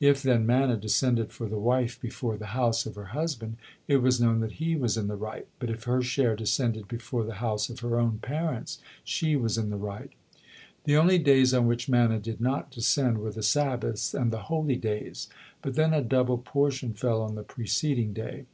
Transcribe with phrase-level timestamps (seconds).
[0.00, 3.56] If, then, manna descended for the wife before the house of her husband,
[3.88, 7.24] it was known that he was in the right; but if her share descended before
[7.24, 10.10] the house of her own parents, she was in the right.
[10.84, 14.76] The only days on which manna did not descend were the Sabbaths and the holy
[14.76, 15.30] days,
[15.62, 18.44] but then a double portion fell on the preceding day.